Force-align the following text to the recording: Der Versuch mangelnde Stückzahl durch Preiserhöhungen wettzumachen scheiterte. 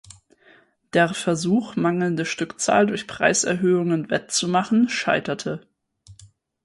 Der 0.93 1.13
Versuch 1.13 1.75
mangelnde 1.75 2.25
Stückzahl 2.25 2.87
durch 2.87 3.05
Preiserhöhungen 3.05 4.09
wettzumachen 4.09 4.89
scheiterte. 4.89 5.67